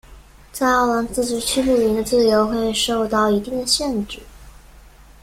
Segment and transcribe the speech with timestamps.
[0.51, 4.19] 在奥兰自治区露营的自由会受到一定的限制。